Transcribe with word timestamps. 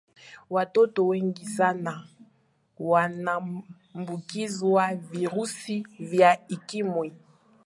watoto 0.49 1.07
wengi 1.07 1.45
sana 1.45 2.07
wanaambukizwa 2.79 4.95
virusi 4.95 5.87
vya 5.99 6.37
ukimwi 6.49 7.13